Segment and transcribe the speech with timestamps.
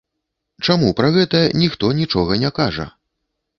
[0.67, 2.91] Чаму пра гэта ніхто нічога не кажа?